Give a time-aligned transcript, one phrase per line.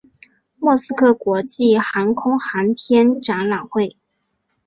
[0.57, 3.99] 莫斯科国际航空航天展览会。